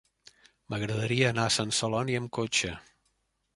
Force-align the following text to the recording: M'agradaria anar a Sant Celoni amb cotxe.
M'agradaria 0.73 1.27
anar 1.33 1.45
a 1.49 1.53
Sant 1.57 1.75
Celoni 1.81 2.19
amb 2.23 2.35
cotxe. 2.41 2.75